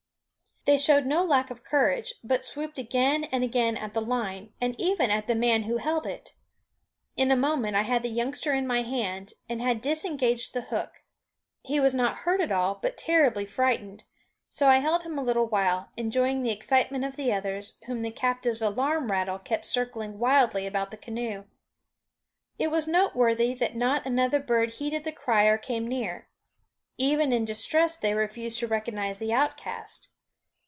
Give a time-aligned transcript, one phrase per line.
[0.65, 4.75] They showed no lack of courage, but swooped again and again at the line, and
[4.79, 6.35] even at the man who held it.
[7.17, 10.91] In a moment I had the youngster in my hand, and had disengaged the hook.
[11.63, 14.03] He was not hurt at all, but terribly frightened;
[14.49, 18.11] so I held him a little while, enjoying the excitement of the others, whom the
[18.11, 21.45] captive's alarm rattle kept circling wildly about the canoe.
[22.59, 26.29] It was noteworthy that not another bird heeded the cry or came near.
[26.99, 30.09] Even in distress they refused to recognize the outcast.